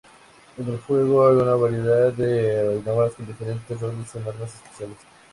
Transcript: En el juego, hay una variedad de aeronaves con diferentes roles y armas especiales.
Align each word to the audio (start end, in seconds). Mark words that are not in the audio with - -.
En 0.57 0.67
el 0.67 0.79
juego, 0.79 1.27
hay 1.27 1.35
una 1.35 1.53
variedad 1.53 2.11
de 2.11 2.49
aeronaves 2.57 3.13
con 3.13 3.27
diferentes 3.27 3.79
roles 3.79 4.15
y 4.15 4.17
armas 4.17 4.55
especiales. 4.55 4.97